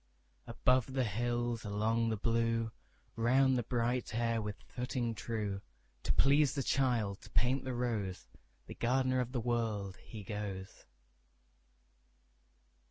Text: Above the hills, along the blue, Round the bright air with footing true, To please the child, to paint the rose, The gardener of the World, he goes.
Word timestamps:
Above 0.47 0.93
the 0.93 1.03
hills, 1.03 1.63
along 1.63 2.09
the 2.09 2.17
blue, 2.17 2.71
Round 3.15 3.55
the 3.55 3.61
bright 3.61 4.15
air 4.15 4.41
with 4.41 4.55
footing 4.67 5.13
true, 5.13 5.61
To 6.01 6.11
please 6.11 6.55
the 6.55 6.63
child, 6.63 7.21
to 7.21 7.29
paint 7.29 7.65
the 7.65 7.75
rose, 7.75 8.27
The 8.65 8.73
gardener 8.73 9.19
of 9.19 9.31
the 9.31 9.39
World, 9.41 9.97
he 9.97 10.23
goes. 10.23 10.85